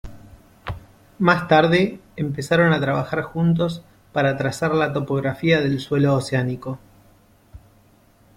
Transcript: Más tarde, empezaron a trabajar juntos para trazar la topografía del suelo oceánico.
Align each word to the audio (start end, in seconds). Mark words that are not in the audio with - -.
Más 1.19 1.47
tarde, 1.47 1.99
empezaron 2.15 2.73
a 2.73 2.79
trabajar 2.81 3.21
juntos 3.21 3.83
para 4.13 4.35
trazar 4.35 4.73
la 4.73 4.93
topografía 4.93 5.61
del 5.61 5.79
suelo 5.79 6.15
oceánico. 6.15 6.79